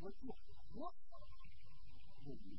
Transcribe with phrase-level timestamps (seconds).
[0.00, 0.36] 我อ
[0.74, 0.92] 喝，
[2.24, 2.58] 不行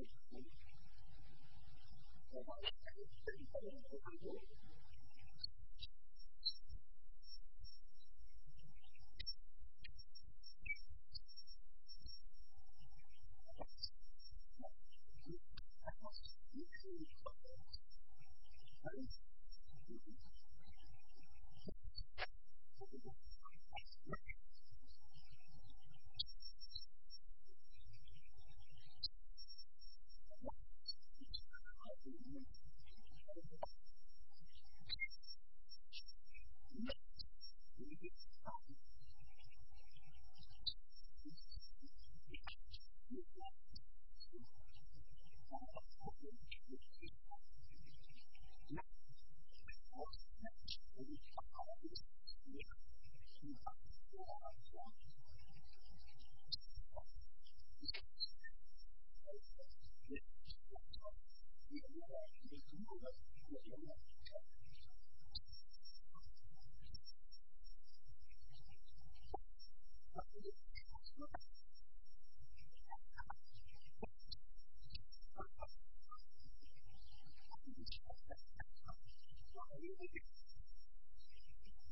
[0.00, 0.46] Thank
[4.22, 4.69] you.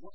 [0.00, 0.14] What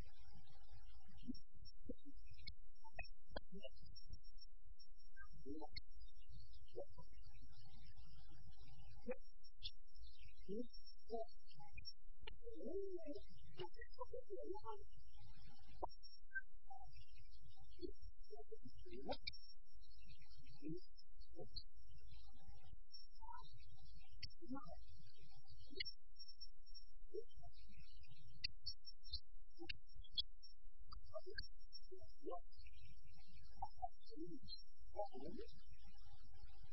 [35.21, 35.53] Chinese,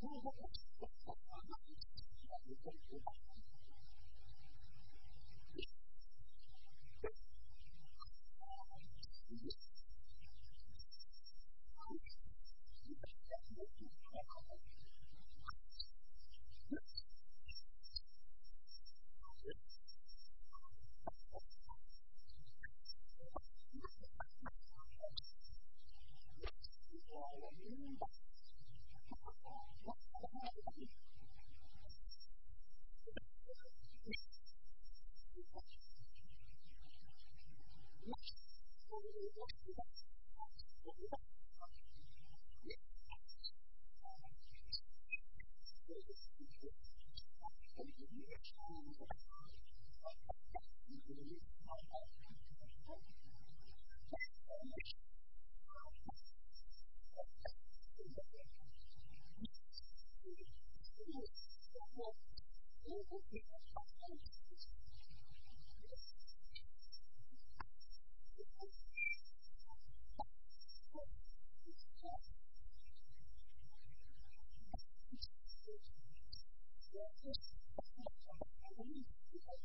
[0.00, 0.24] Thank
[2.92, 3.25] you.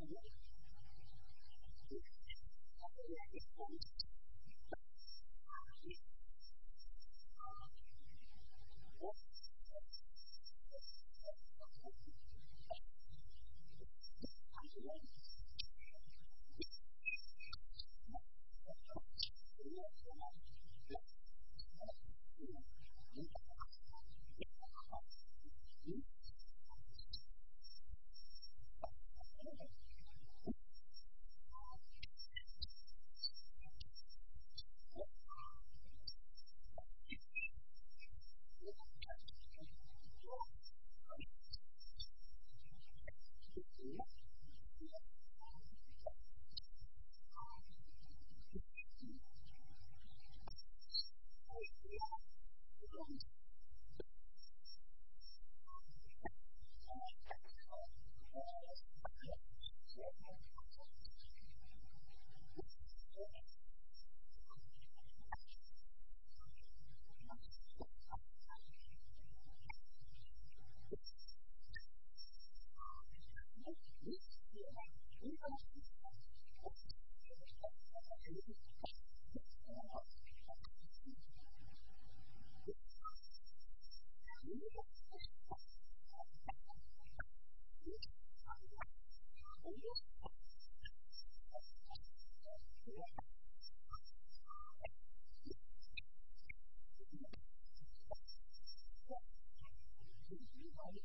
[0.00, 0.12] Thank
[5.84, 6.09] you.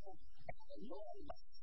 [0.06, 1.55] people, and the Lord loves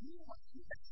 [0.00, 0.87] you want to do that.